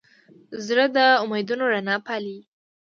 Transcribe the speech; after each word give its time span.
زړه 0.65 0.85
د 0.95 0.97
امیدونو 1.23 1.63
رڼا 1.73 1.95
پالي. 2.05 2.37